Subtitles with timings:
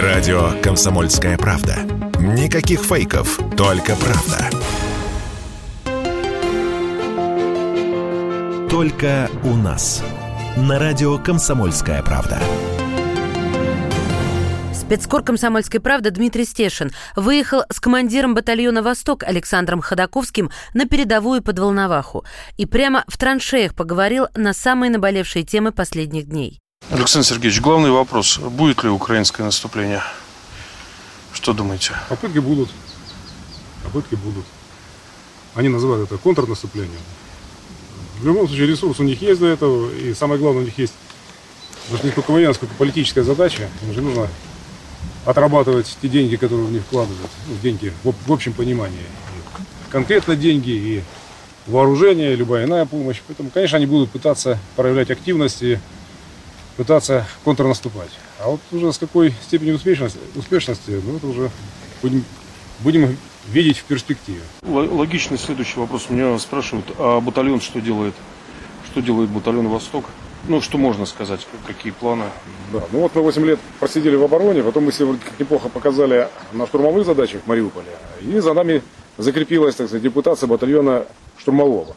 [0.00, 1.76] Радио «Комсомольская правда».
[2.18, 4.48] Никаких фейков, только правда.
[8.70, 10.02] Только у нас.
[10.56, 12.40] На радио «Комсомольская правда».
[14.72, 21.58] Спецкор «Комсомольской правды» Дмитрий Стешин выехал с командиром батальона «Восток» Александром Ходаковским на передовую под
[21.58, 22.24] Волноваху
[22.56, 26.62] и прямо в траншеях поговорил на самые наболевшие темы последних дней.
[26.90, 28.38] Александр Сергеевич, главный вопрос.
[28.38, 30.02] Будет ли украинское наступление?
[31.32, 31.92] Что думаете?
[32.08, 32.70] Попытки будут.
[33.82, 34.44] Попытки будут.
[35.54, 37.00] Они называют это контрнаступлением.
[38.18, 39.90] В любом случае ресурс у них есть для этого.
[39.90, 40.92] И самое главное, у них есть
[41.90, 43.68] даже не только военная, сколько политическая задача.
[43.82, 44.28] Им же нужно
[45.24, 47.30] отрабатывать те деньги, которые в них вкладывают.
[47.48, 48.98] Ну, деньги в, в общем понимании.
[48.98, 51.02] И конкретно деньги и
[51.66, 53.20] вооружение, любая иная помощь.
[53.26, 55.78] Поэтому, конечно, они будут пытаться проявлять активность и
[56.76, 58.10] пытаться контрнаступать.
[58.40, 61.50] А вот уже с какой степенью успешности, успешности ну, это уже
[62.02, 62.24] будем,
[62.80, 63.16] будем
[63.48, 64.40] видеть в перспективе.
[64.62, 66.10] Логичный следующий вопрос.
[66.10, 68.14] Меня спрашивают, а батальон что делает?
[68.90, 70.04] Что делает батальон «Восток»?
[70.48, 72.24] Ну, что можно сказать, какие планы?
[72.72, 76.28] Да, ну вот мы 8 лет просидели в обороне, потом мы себе как неплохо показали
[76.52, 77.86] на штурмовых задачах в Мариуполе,
[78.20, 78.82] и за нами
[79.18, 81.06] закрепилась, так сказать, депутация батальона
[81.38, 81.94] штурмового.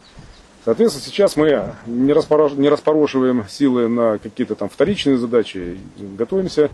[0.66, 2.54] Соответственно, сейчас мы не, распорош...
[2.54, 5.78] не распорошиваем силы на какие-то там вторичные задачи,
[6.18, 6.72] готовимся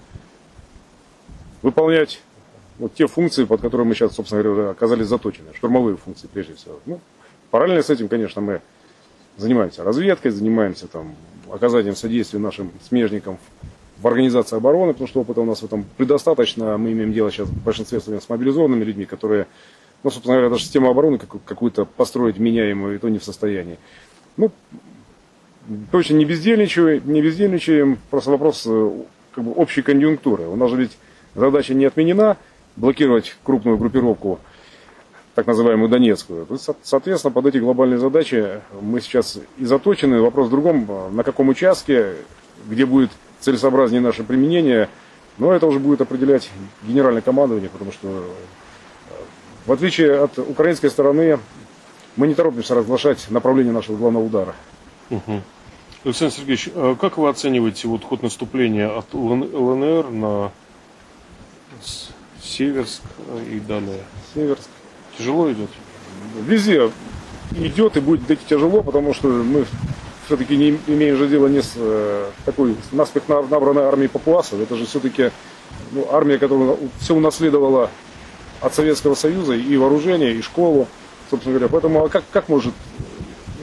[1.61, 2.21] выполнять
[2.79, 6.79] вот те функции, под которые мы сейчас, собственно говоря, оказались заточены, штурмовые функции прежде всего.
[6.85, 7.01] Ну,
[7.51, 8.61] параллельно с этим, конечно, мы
[9.35, 11.13] занимаемся разведкой, занимаемся там
[11.51, 13.37] оказанием содействия нашим смежникам
[13.99, 16.77] в организации обороны, потому что опыта у нас в этом предостаточно.
[16.77, 19.47] Мы имеем дело сейчас в большинстве с мобилизованными людьми, которые,
[20.03, 23.77] ну, собственно говоря, даже систему обороны какую-то построить меняемую, и то не в состоянии.
[24.37, 24.51] Ну,
[25.91, 28.91] точно не бездельничаем, не бездельничаем, просто вопрос э,
[29.33, 30.47] как бы, общей конъюнктуры.
[30.47, 30.97] У нас же ведь
[31.35, 32.37] задача не отменена,
[32.75, 34.39] блокировать крупную группировку
[35.35, 36.47] так называемую Донецкую.
[36.83, 40.21] Соответственно, под эти глобальные задачи мы сейчас и заточены.
[40.21, 42.15] Вопрос в другом, на каком участке,
[42.67, 44.89] где будет целесообразнее наше применение,
[45.37, 46.49] но это уже будет определять
[46.83, 48.21] генеральное командование, потому что э,
[49.65, 51.39] в отличие от украинской стороны,
[52.15, 54.55] мы не торопимся разглашать направление нашего главного удара.
[55.09, 55.41] Угу.
[56.03, 60.51] Александр Сергеевич, а как вы оцениваете вот ход наступления от ЛНР на
[62.41, 63.01] Северск
[63.49, 64.03] и далее?
[64.33, 64.67] Северск.
[65.17, 65.69] Тяжело идет?
[66.39, 66.89] Везде
[67.51, 69.65] идет и будет идти тяжело, потому что мы
[70.25, 74.59] все-таки не имеем же дела не с э, такой наспех набранной армией папуасов.
[74.59, 75.31] Это же все-таки
[75.91, 77.89] ну, армия, которая все унаследовала
[78.61, 80.87] от Советского Союза и вооружение, и школу,
[81.29, 81.69] собственно говоря.
[81.71, 82.73] Поэтому а как, как может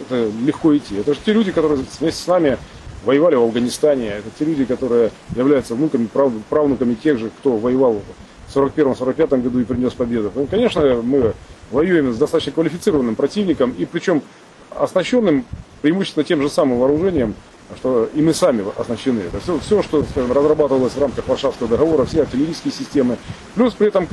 [0.02, 0.96] это легко идти?
[0.96, 2.58] Это же те люди, которые вместе с нами
[3.04, 4.08] воевали в Афганистане.
[4.08, 6.08] Это те люди, которые являются внуками,
[6.48, 8.02] правнуками тех же, кто воевал
[8.48, 10.32] в 41-45 году и принес победу.
[10.34, 11.34] Ну, конечно, мы
[11.70, 14.22] воюем с достаточно квалифицированным противником, и причем
[14.70, 15.44] оснащенным
[15.82, 17.34] преимущественно тем же самым вооружением,
[17.76, 19.20] что и мы сами оснащены.
[19.20, 23.18] Это все, все что скажем, разрабатывалось в рамках Варшавского договора, все артиллерийские системы.
[23.54, 24.08] Плюс при этом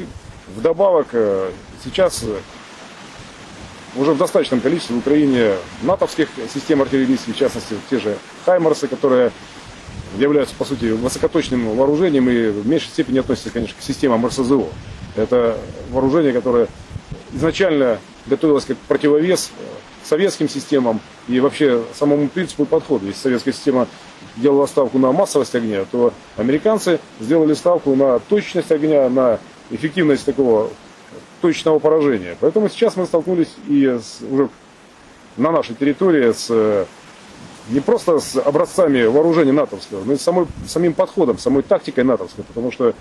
[0.48, 1.52] вдобавок э,
[1.84, 2.38] сейчас э,
[3.96, 9.32] уже в достаточном количестве в Украине натовских систем артиллерийских, в частности, те же Хаймарсы, которые
[10.18, 14.68] являются, по сути, высокоточным вооружением и в меньшей степени относятся, конечно, к системам РСЗО.
[15.16, 15.58] Это
[15.92, 16.68] вооружение, которое
[17.34, 19.52] изначально готовилось как противовес
[20.04, 23.08] советским системам и вообще самому принципу подхода.
[23.08, 23.88] Если советская система
[24.36, 29.40] делала ставку на массовость огня, то американцы сделали ставку на точность огня, на
[29.72, 30.70] эффективность такого
[31.42, 32.38] точного поражения.
[32.40, 34.50] Поэтому сейчас мы столкнулись и с, уже
[35.38, 36.88] на нашей территории с
[37.70, 42.72] не просто с образцами вооружения натовского, но и самой, самим подходом, самой тактикой натовской, потому
[42.72, 42.94] что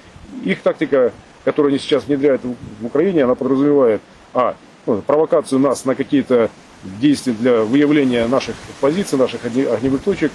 [0.43, 1.13] их тактика,
[1.45, 4.01] которую они сейчас внедряют в Украине, она подразумевает,
[4.33, 6.51] а, ну, провокацию нас на какие-то
[6.83, 10.33] действия для выявления наших позиций, наших огневых точек,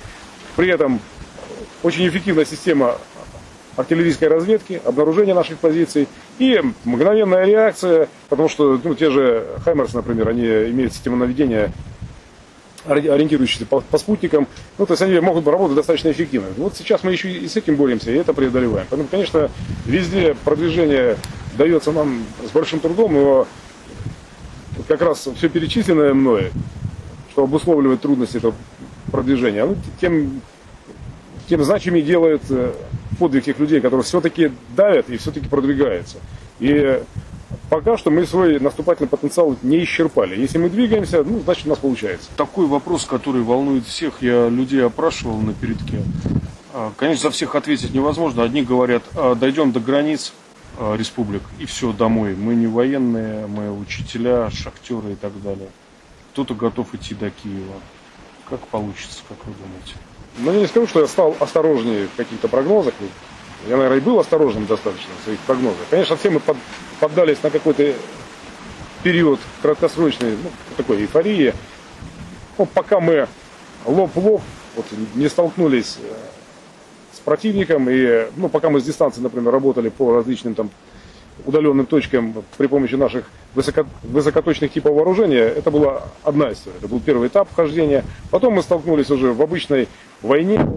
[0.55, 0.99] при этом
[1.81, 2.97] очень эффективная система
[3.75, 6.07] артиллерийской разведки, обнаружения наших позиций
[6.37, 11.71] и мгновенная реакция, потому что ну, те же Хаймерс, например, они имеют систему наведения
[12.85, 14.47] ориентирующиеся по, по спутникам.
[14.77, 16.49] Ну, то есть они могут работать достаточно эффективно.
[16.57, 18.87] Вот сейчас мы еще и с этим боремся, и это преодолеваем.
[18.89, 19.51] Поэтому, конечно,
[19.85, 21.17] везде продвижение
[21.57, 23.47] дается нам с большим трудом, но
[24.87, 26.51] как раз все перечисленное мной,
[27.31, 28.55] что обусловливает трудности этого
[29.11, 30.41] продвижения, ну, тем,
[31.47, 32.73] тем значимее делает э,
[33.19, 36.17] подвиг тех людей, которые все-таки давят и все-таки продвигаются.
[36.59, 37.01] И
[37.69, 40.39] Пока что мы свой наступательный потенциал не исчерпали.
[40.39, 42.29] Если мы двигаемся, ну, значит у нас получается.
[42.35, 46.01] Такой вопрос, который волнует всех, я людей опрашивал на передке.
[46.73, 48.43] А, конечно, за всех ответить невозможно.
[48.43, 50.33] Одни говорят, «А, дойдем до границ
[50.77, 52.35] а, республик и все, домой.
[52.35, 55.69] Мы не военные, мы учителя, шахтеры и так далее.
[56.33, 57.75] Кто-то готов идти до Киева.
[58.49, 59.93] Как получится, как вы думаете?
[60.41, 62.93] Ну, я не скажу, что я стал осторожнее в каких-то прогнозах.
[63.67, 65.81] Я, наверное, и был осторожным достаточно в своих прогнозах.
[65.89, 66.41] Конечно, все мы
[66.99, 67.93] поддались на какой-то
[69.03, 71.53] период краткосрочной ну, такой эйфории.
[72.57, 73.27] Ну, пока мы
[73.85, 74.41] лоб в лоб
[74.75, 76.13] вот, не столкнулись э,
[77.13, 80.69] с противником, и ну, пока мы с дистанции, например, работали по различным там
[81.45, 83.25] удаленным точкам при помощи наших
[83.55, 86.77] высоко, высокоточных типов вооружения, это была одна история.
[86.77, 88.03] Это был первый этап вхождения.
[88.31, 89.87] Потом мы столкнулись уже в обычной
[90.21, 90.67] войне,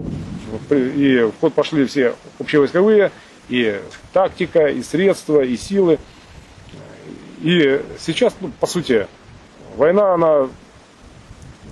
[0.71, 3.11] и в ход пошли все общевойсковые,
[3.49, 3.79] и
[4.13, 5.99] тактика, и средства, и силы.
[7.41, 9.07] И сейчас, ну, по сути,
[9.75, 10.47] война, она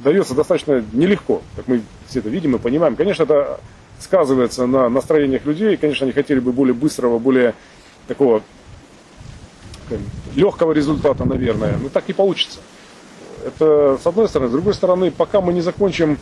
[0.03, 2.95] дается достаточно нелегко, как мы все это видим и понимаем.
[2.95, 3.59] Конечно, это
[3.99, 5.77] сказывается на настроениях людей.
[5.77, 7.53] Конечно, они хотели бы более быстрого, более
[8.07, 8.41] такого
[10.35, 11.77] легкого результата, наверное.
[11.77, 12.59] Но так не получится.
[13.45, 14.49] Это с одной стороны.
[14.49, 16.17] С другой стороны, пока мы не закончим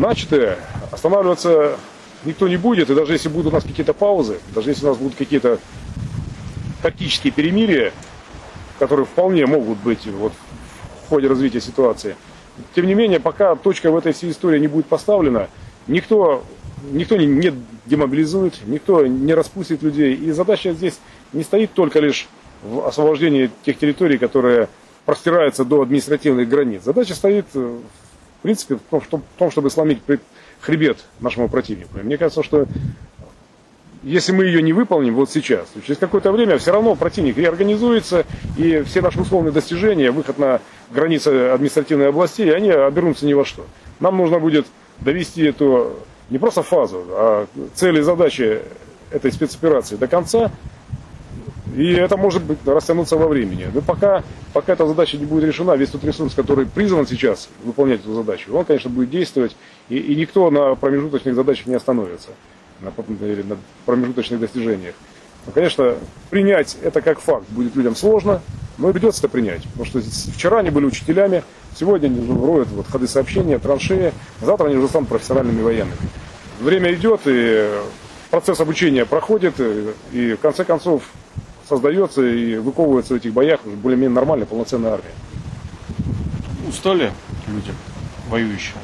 [0.00, 0.58] начатое,
[0.90, 1.76] останавливаться
[2.24, 2.90] никто не будет.
[2.90, 5.58] И даже если будут у нас какие-то паузы, даже если у нас будут какие-то
[6.82, 7.92] тактические перемирия,
[8.78, 10.32] которые вполне могут быть вот,
[11.04, 12.16] в ходе развития ситуации.
[12.74, 15.48] Тем не менее, пока точка в этой всей истории не будет поставлена,
[15.86, 16.42] никто,
[16.90, 17.52] никто не, не
[17.86, 20.14] демобилизует, никто не распустит людей.
[20.14, 20.98] И задача здесь
[21.32, 22.28] не стоит только лишь
[22.62, 24.68] в освобождении тех территорий, которые
[25.06, 26.82] простираются до административных границ.
[26.84, 27.78] Задача стоит, э,
[28.40, 29.06] в принципе, в
[29.38, 30.00] том, чтобы сломить
[30.60, 31.98] хребет нашему противнику.
[31.98, 32.66] И мне кажется, что
[34.02, 38.24] если мы ее не выполним вот сейчас, то через какое-то время все равно противник реорганизуется,
[38.56, 40.60] и все наши условные достижения, выход на
[40.90, 43.66] границы административной области, они обернутся ни во что.
[44.00, 44.66] Нам нужно будет
[45.00, 45.96] довести эту
[46.30, 48.60] не просто фазу, а цели и задачи
[49.10, 50.50] этой спецоперации до конца,
[51.76, 53.68] и это может быть растянуться во времени.
[53.72, 54.22] Но пока,
[54.52, 58.54] пока эта задача не будет решена, весь тот ресурс, который призван сейчас выполнять эту задачу,
[58.54, 59.56] он, конечно, будет действовать,
[59.88, 62.30] и, и никто на промежуточных задачах не остановится
[62.80, 63.56] на, на
[63.86, 64.94] промежуточных достижениях.
[65.46, 65.94] Ну, конечно,
[66.28, 68.42] принять это как факт будет людям сложно,
[68.78, 69.62] но придется это принять.
[69.64, 71.44] Потому что вчера они были учителями,
[71.78, 75.96] сегодня они роют вот, ходы сообщения, траншеи, завтра они уже станут профессиональными военными.
[76.60, 77.70] Время идет, и
[78.30, 79.54] процесс обучения проходит,
[80.12, 81.04] и в конце концов
[81.70, 85.14] создается и выковывается в этих боях уже более-менее нормальная полноценная армия.
[86.68, 87.12] Устали
[87.46, 87.72] люди
[88.28, 88.74] воюющие?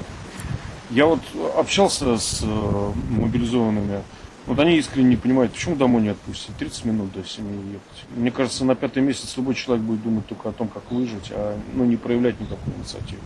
[0.91, 1.19] Я вот
[1.56, 4.03] общался с э, мобилизованными,
[4.47, 8.05] вот они искренне не понимают, почему домой не отпустить, 30 минут до семьи ехать.
[8.15, 11.59] Мне кажется, на пятый месяц любой человек будет думать только о том, как выжить, а
[11.75, 13.23] ну, не проявлять никакой инициативы.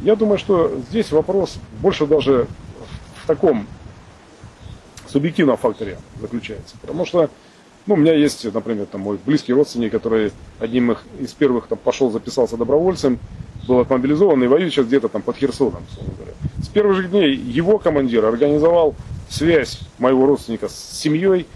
[0.00, 2.46] Я думаю, что здесь вопрос больше даже
[3.24, 3.66] в таком
[5.08, 6.76] субъективном факторе заключается.
[6.80, 7.30] Потому что
[7.86, 12.10] ну, у меня есть, например, там, мой близкий родственник, который одним из первых там, пошел,
[12.10, 13.18] записался добровольцем,
[13.66, 15.82] был отмобилизован и воюет сейчас где-то там под Херсоном.
[16.62, 18.94] С первых же дней его командир организовал
[19.28, 21.46] связь моего родственника с семьей,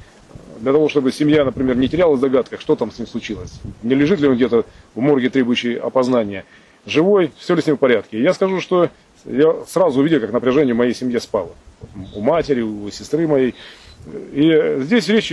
[0.60, 3.52] для того, чтобы семья, например, не терялась в догадках, что там с ним случилось.
[3.82, 6.44] Не лежит ли он где-то в морге, требующий опознания.
[6.86, 8.20] Живой, все ли с ним в порядке.
[8.20, 8.90] я скажу, что
[9.24, 11.50] я сразу увидел, как напряжение в моей семье спало.
[12.14, 13.54] У матери, у сестры моей.
[14.32, 15.32] И здесь речь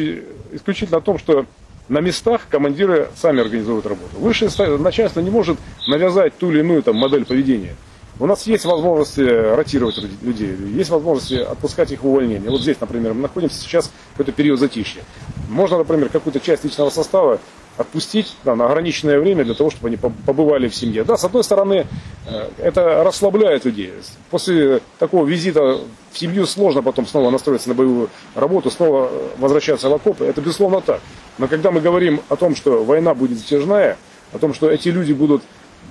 [0.52, 1.46] исключительно о том, что
[1.90, 4.18] на местах командиры сами организуют работу.
[4.18, 7.76] Высшее начальство не может навязать ту или иную там, модель поведения.
[8.20, 12.52] У нас есть возможности ротировать людей, есть возможности отпускать их в увольнение.
[12.52, 15.02] Вот здесь, например, мы находимся сейчас в какой-то период затишья.
[15.50, 17.40] Можно, например, какую-то часть личного состава
[17.82, 21.04] отпустить да, на ограниченное время для того, чтобы они побывали в семье.
[21.04, 21.86] Да, с одной стороны,
[22.28, 23.94] э, это расслабляет людей.
[24.30, 25.80] После такого визита
[26.12, 30.26] в семью сложно потом снова настроиться на боевую работу, снова возвращаться в окопы.
[30.26, 31.02] Это безусловно так.
[31.38, 33.98] Но когда мы говорим о том, что война будет затяжная,
[34.34, 35.44] о том, что эти люди будут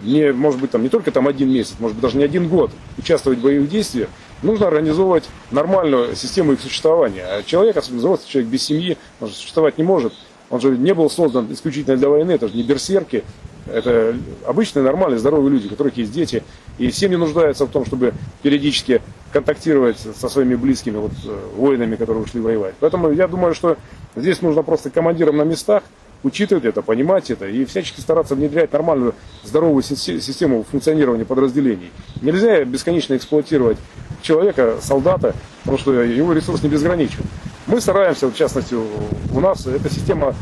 [0.02, 2.70] не, может быть, там, не только там один месяц, может быть, даже не один год
[2.96, 4.08] участвовать в боевых действиях,
[4.42, 7.24] нужно организовывать нормальную систему их существования.
[7.24, 10.14] А человек, особенно взрослый человек без семьи, же существовать не может.
[10.50, 13.24] Он же не был создан исключительно для войны, это же не берсерки,
[13.72, 14.16] это
[14.46, 16.42] обычные, нормальные, здоровые люди, у которых есть дети.
[16.78, 19.00] И семьи нуждаются в том, чтобы периодически
[19.32, 22.74] контактировать со своими близкими, вот, э, воинами, которые ушли воевать.
[22.80, 23.76] Поэтому я думаю, что
[24.16, 25.84] здесь нужно просто командирам на местах
[26.22, 29.14] учитывать это, понимать это и всячески стараться внедрять нормальную,
[29.44, 31.90] здоровую систему функционирования подразделений.
[32.20, 33.78] Нельзя бесконечно эксплуатировать
[34.22, 37.22] человека, солдата, потому что его ресурс не безграничен.
[37.66, 40.34] Мы стараемся, в частности, у нас эта система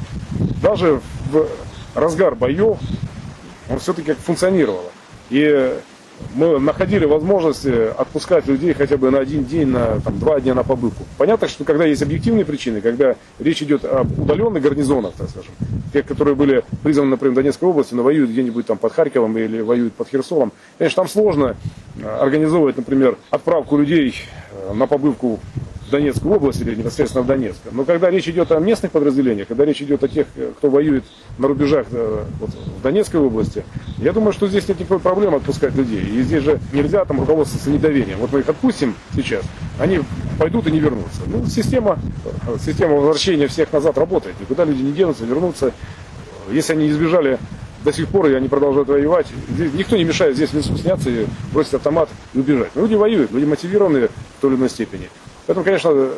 [0.62, 1.46] даже в
[1.94, 2.78] разгар боев,
[3.78, 4.90] все-таки функционировала.
[5.30, 5.76] И
[6.34, 10.64] мы находили возможности отпускать людей хотя бы на один день, на там, два дня на
[10.64, 11.04] побывку.
[11.16, 15.52] Понятно, что когда есть объективные причины, когда речь идет об удаленных гарнизонах, так скажем,
[15.92, 19.60] тех, которые были призваны, например, в Донецкой области, но воюют где-нибудь там под Харьковом или
[19.60, 21.56] воюют под Херсоном, конечно, там сложно
[22.00, 24.14] э, организовывать, например, отправку людей
[24.52, 25.40] э, на побывку
[25.88, 27.58] в Донецкую область или непосредственно в Донецк.
[27.72, 30.26] Но когда речь идет о местных подразделениях, когда речь идет о тех,
[30.58, 31.04] кто воюет
[31.38, 33.64] на рубежах э, вот, в Донецкой области,
[33.98, 36.00] я думаю, что здесь нет никакой проблемы отпускать людей.
[36.00, 38.18] И здесь же нельзя там руководствоваться недоверием.
[38.18, 39.44] Вот мы их отпустим сейчас,
[39.78, 40.00] они
[40.38, 41.22] пойдут и не вернутся.
[41.26, 41.98] Ну, система,
[42.46, 44.36] э, система возвращения всех назад работает.
[44.40, 45.72] Никуда люди не денутся, вернутся.
[46.50, 47.38] Если они избежали
[47.84, 49.26] до сих пор, и они продолжают воевать.
[49.48, 52.70] Здесь, никто не мешает здесь в лесу сняться и бросить автомат и убежать.
[52.74, 55.08] Но люди воюют, люди мотивированы в той или иной степени.
[55.48, 56.10] Поэтому, конечно,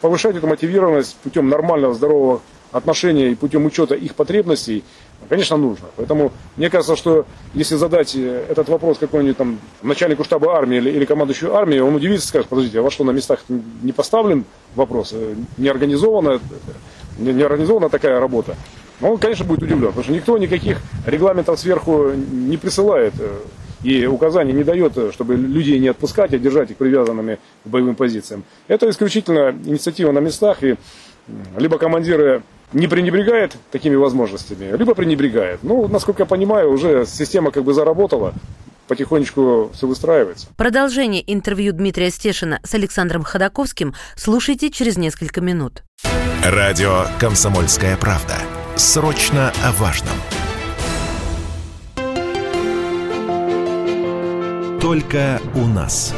[0.00, 2.40] повышать эту мотивированность путем нормального, здорового
[2.72, 4.82] отношения и путем учета их потребностей,
[5.28, 5.88] конечно, нужно.
[5.96, 10.88] Поэтому мне кажется, что если задать э, этот вопрос какому-нибудь там начальнику штаба армии или,
[10.88, 15.10] или командующему армии, он удивится скажет, подождите, а во что на местах не поставлен вопрос,
[15.12, 16.40] э, не организована,
[17.18, 18.56] не, не организована такая работа?
[19.02, 23.38] Он, конечно, будет удивлен, потому что никто никаких регламентов сверху не присылает э,
[23.82, 28.44] и указаний не дает, чтобы людей не отпускать, а держать их привязанными к боевым позициям.
[28.66, 30.76] Это исключительно инициатива на местах, и
[31.56, 32.42] либо командиры
[32.72, 35.60] не пренебрегает такими возможностями, либо пренебрегает.
[35.62, 38.34] Ну, насколько я понимаю, уже система как бы заработала,
[38.88, 40.48] потихонечку все выстраивается.
[40.56, 45.82] Продолжение интервью Дмитрия Стешина с Александром Ходаковским слушайте через несколько минут.
[46.44, 48.34] Радио «Комсомольская правда».
[48.76, 50.14] Срочно о важном.
[54.80, 56.14] Только у нас.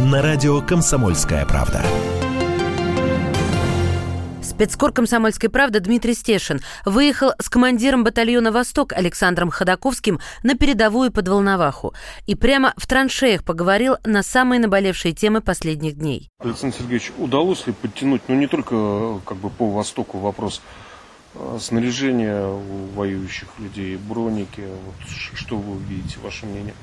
[0.00, 1.80] На радио «Комсомольская правда».
[4.42, 11.28] Спецкор «Комсомольской правды» Дмитрий Стешин выехал с командиром батальона «Восток» Александром Ходаковским на передовую под
[11.28, 11.94] Волноваху
[12.26, 16.30] и прямо в траншеях поговорил на самые наболевшие темы последних дней.
[16.40, 20.62] Александр Сергеевич, удалось ли подтянуть, ну не только как бы по Востоку вопрос
[21.36, 26.74] а, снаряжения у воюющих людей, броники, вот, что вы видите, ваше мнение?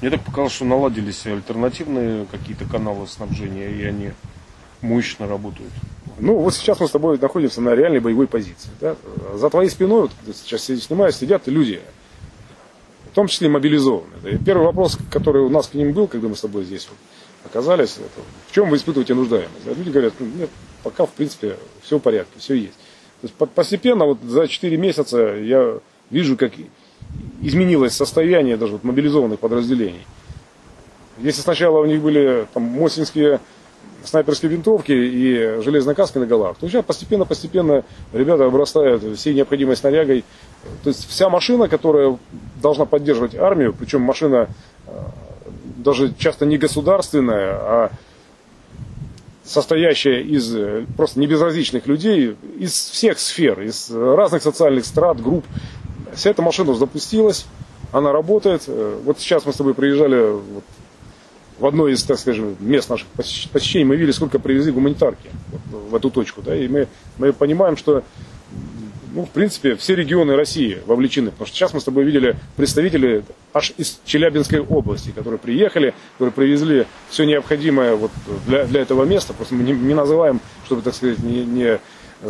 [0.00, 4.10] Мне так показалось, что наладились альтернативные какие-то каналы снабжения, и они
[4.82, 5.72] мощно работают.
[6.18, 8.70] Ну, вот сейчас мы с тобой находимся на реальной боевой позиции.
[8.80, 8.96] Да?
[9.34, 11.80] За твоей спиной, вот, сейчас снимаю, сидят люди,
[13.10, 14.34] в том числе мобилизованные.
[14.34, 16.98] И первый вопрос, который у нас к ним был, когда мы с тобой здесь вот
[17.50, 19.66] оказались, это, в чем вы испытываете нуждаемость?
[19.66, 20.50] А люди говорят, ну, нет,
[20.82, 22.74] пока, в принципе, все в порядке, все есть.
[23.20, 25.78] То есть постепенно, вот за 4 месяца я
[26.10, 26.52] вижу, как
[27.42, 30.06] изменилось состояние даже вот мобилизованных подразделений.
[31.18, 33.40] Если сначала у них были там мосинские
[34.04, 40.24] снайперские винтовки и железная каска на головах, то сейчас постепенно-постепенно ребята обрастают всей необходимой снарягой.
[40.82, 42.18] То есть вся машина, которая
[42.60, 44.48] должна поддерживать армию, причем машина
[44.86, 44.92] э,
[45.76, 47.90] даже часто не государственная, а
[49.44, 55.44] состоящая из э, просто небезразличных людей из всех сфер, из разных социальных страт, групп,
[56.16, 57.46] Вся эта машина запустилась,
[57.92, 58.64] она работает.
[58.66, 60.64] Э, вот сейчас мы с тобой приезжали вот,
[61.58, 65.94] в одно из, так скажем, мест наших посещений, мы видели, сколько привезли гуманитарки вот, в
[65.94, 66.42] эту точку.
[66.42, 68.02] Да, и мы, мы понимаем, что
[69.14, 71.30] ну, в принципе, все регионы России вовлечены.
[71.30, 76.32] Потому что сейчас мы с тобой видели представителей аж из Челябинской области, которые приехали, которые
[76.32, 78.10] привезли все необходимое вот
[78.46, 79.32] для, для этого места.
[79.32, 81.78] Просто мы не, не называем, чтобы, так сказать, не, не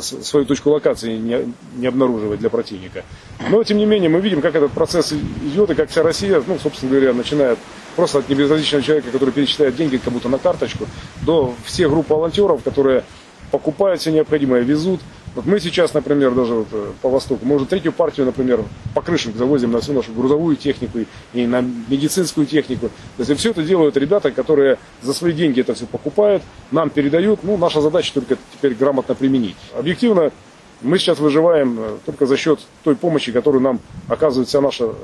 [0.01, 3.05] свою точку локации не, не обнаруживать для противника.
[3.51, 6.59] Но, тем не менее, мы видим, как этот процесс идет, и как вся Россия, ну,
[6.63, 7.59] собственно говоря, начинает
[7.97, 10.87] просто от небезразличного человека, который перечисляет деньги как будто на карточку,
[11.23, 13.05] до всех групп волонтеров, которые
[13.51, 15.01] покупают все необходимое, везут,
[15.35, 18.63] вот мы сейчас, например, даже вот э, по Востоку, мы уже третью партию, например,
[18.95, 21.01] по крышам завозим на всю нашу грузовую технику
[21.35, 22.91] на медицинскую технику.
[23.17, 27.43] То есть все это делают ребята, которые за свои деньги это все покупают, нам передают.
[27.43, 29.57] Ну, наша задача только теперь грамотно применить.
[29.77, 30.33] Объективно,
[30.81, 34.95] мы сейчас выживаем э, только за счет той помощи, которую нам оказывает вся наша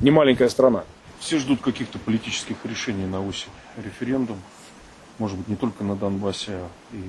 [0.00, 0.84] немаленькая страна.
[1.18, 3.48] Все ждут каких-то политических решений на осень.
[3.82, 4.38] Референдум,
[5.18, 7.02] может быть, не только на Донбассе, а и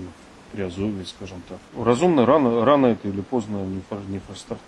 [0.52, 1.60] при Азове, скажем так.
[1.78, 4.62] Разумно, рано, рано это или поздно, не, не форстарт,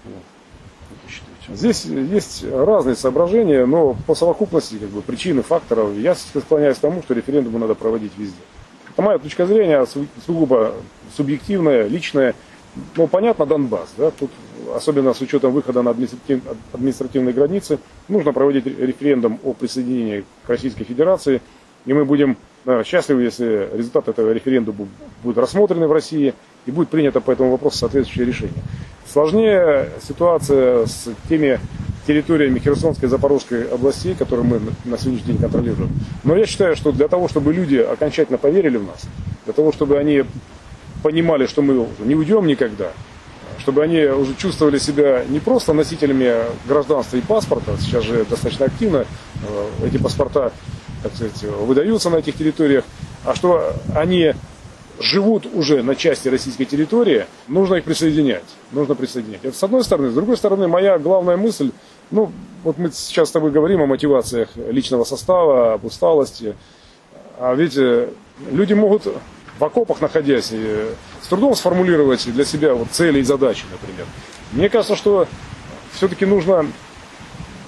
[1.53, 6.81] Здесь есть разные соображения, но по совокупности как бы, причин и факторов я склоняюсь к
[6.81, 8.37] тому, что референдумы надо проводить везде.
[8.93, 9.85] Это моя точка зрения,
[10.25, 10.73] сугубо
[11.15, 12.35] субъективная, личная.
[12.95, 14.29] Ну, понятно, Донбасс, да, тут
[14.75, 16.41] особенно с учетом выхода на административ,
[16.71, 21.41] административные границы, нужно проводить референдум о присоединении к Российской Федерации,
[21.85, 24.87] и мы будем наверное, счастливы, если результат этого референдума
[25.23, 26.33] будет рассмотрены в России
[26.69, 28.63] и будет принято по этому вопросу соответствующее решение.
[29.11, 31.59] Сложнее ситуация с теми
[32.05, 35.89] территориями Херсонской и Запорожской областей, которые мы на сегодняшний день контролируем.
[36.23, 39.01] Но я считаю, что для того, чтобы люди окончательно поверили в нас,
[39.45, 40.23] для того, чтобы они
[41.01, 42.91] понимали, что мы не уйдем никогда,
[43.57, 46.33] чтобы они уже чувствовали себя не просто носителями
[46.67, 49.05] гражданства и паспорта, сейчас же достаточно активно
[49.43, 50.51] э, эти паспорта
[51.01, 52.83] так сказать, выдаются на этих территориях,
[53.25, 54.33] а что они
[54.99, 58.43] живут уже на части российской территории, нужно их присоединять.
[58.71, 59.39] Нужно присоединять.
[59.43, 60.09] Это с одной стороны.
[60.09, 61.71] С другой стороны, моя главная мысль,
[62.11, 62.31] ну,
[62.63, 66.55] вот мы сейчас с тобой говорим о мотивациях личного состава, об усталости.
[67.39, 68.09] А ведь э,
[68.51, 69.07] люди могут
[69.57, 70.91] в окопах находясь, и
[71.21, 74.05] с трудом сформулировать для себя вот цели и задачи, например.
[74.53, 75.27] Мне кажется, что
[75.93, 76.65] все-таки нужно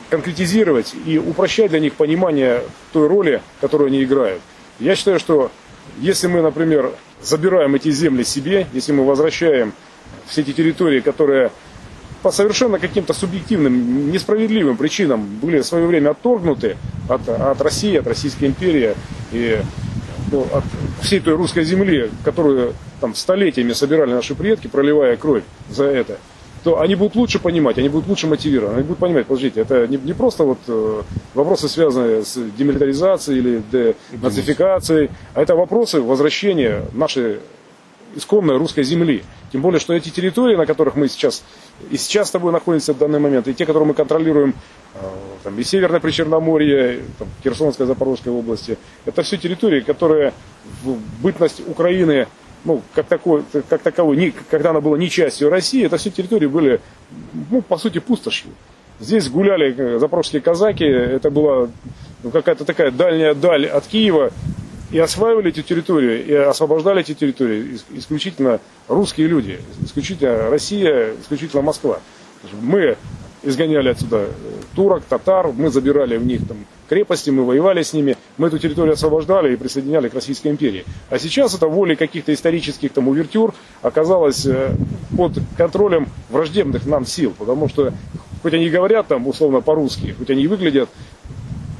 [0.09, 4.41] конкретизировать и упрощать для них понимание той роли, которую они играют.
[4.79, 5.51] Я считаю, что
[5.99, 6.93] если мы, например,
[7.23, 9.73] забираем эти земли себе, если мы возвращаем
[10.27, 11.51] все эти территории, которые
[12.21, 16.77] по совершенно каким-то субъективным, несправедливым причинам были в свое время отторгнуты
[17.09, 18.95] от, от России, от Российской империи
[19.31, 19.59] и
[20.31, 20.63] ну, от
[21.01, 26.19] всей той русской земли, которую там столетиями собирали наши предки, проливая кровь за это,
[26.63, 29.97] то они будут лучше понимать, они будут лучше мотивированы, они будут понимать, подождите, это не,
[29.97, 31.01] не просто вот э,
[31.33, 33.63] вопросы, связанные с демилитаризацией или
[34.11, 37.39] денацификацией, а это вопросы возвращения нашей
[38.15, 39.23] исконной русской земли.
[39.51, 41.43] Тем более, что эти территории, на которых мы сейчас
[41.89, 44.53] и сейчас с тобой находимся в данный момент, и те, которые мы контролируем,
[44.95, 44.97] э,
[45.43, 50.33] там, и Северное Причерноморье, там, Херсонской, Запорожской области, это все территории, которые
[50.83, 52.27] в бытность Украины
[52.65, 56.47] ну, как, такой, как таковой, не, когда она была не частью России, это все территории
[56.47, 56.81] были,
[57.49, 58.51] ну, по сути, пустошью.
[58.99, 61.69] Здесь гуляли э, запорожские казаки, это была
[62.23, 64.31] ну, какая-то такая дальняя даль от Киева,
[64.91, 71.99] и осваивали эти территории, и освобождали эти территории исключительно русские люди, исключительно Россия, исключительно Москва.
[72.61, 72.97] Мы
[73.43, 74.27] изгоняли отсюда э,
[74.75, 78.93] турок, татар, мы забирали у них там крепости, мы воевали с ними, мы эту территорию
[78.93, 80.83] освобождали и присоединяли к Российской империи.
[81.11, 84.75] А сейчас это волей каких-то исторических там увертюр оказалось э,
[85.15, 87.93] под контролем враждебных нам сил, потому что
[88.41, 90.89] хоть они говорят там условно по-русски, хоть они выглядят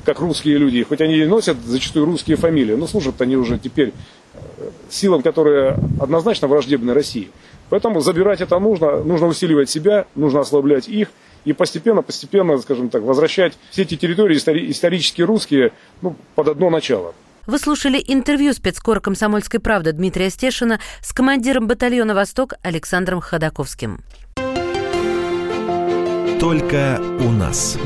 [0.06, 3.92] как русские люди, хоть они и носят зачастую русские фамилии, но служат они уже теперь
[4.36, 4.40] э,
[4.92, 7.32] силам, которые однозначно враждебны России.
[7.72, 11.08] Поэтому забирать это нужно, нужно усиливать себя, нужно ослаблять их
[11.46, 17.14] и постепенно, постепенно, скажем так, возвращать все эти территории исторически русские ну, под одно начало.
[17.48, 24.02] Вы слушали интервью спецкора «Комсомольской правды» Дмитрия Стешина с командиром батальона «Восток» Александром Ходаковским.
[26.40, 27.78] Только у нас.